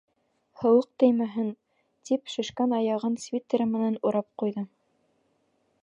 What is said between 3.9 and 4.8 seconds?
урап ҡуйҙы.